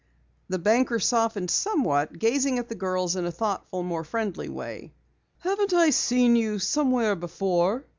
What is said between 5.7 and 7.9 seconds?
I seen you somewhere before?"